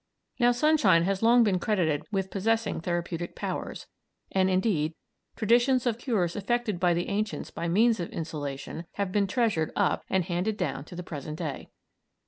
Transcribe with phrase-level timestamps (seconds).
[0.39, 3.85] Now sunshine has long been credited with possessing therapeutic powers,
[4.31, 4.95] and, indeed,
[5.35, 10.03] traditions of cures effected by the ancients by means of insolation have been treasured up
[10.09, 11.69] and handed down to the present day.